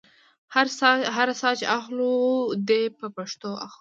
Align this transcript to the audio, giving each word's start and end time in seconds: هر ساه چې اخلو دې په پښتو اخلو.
هر 1.21 1.29
ساه 1.41 1.53
چې 1.59 1.65
اخلو 1.77 2.11
دې 2.67 2.81
په 2.99 3.07
پښتو 3.15 3.49
اخلو. 3.63 3.69